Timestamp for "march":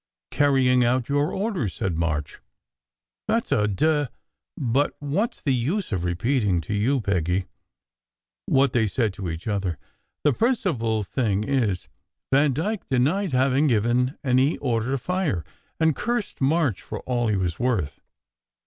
1.95-2.39, 16.41-16.81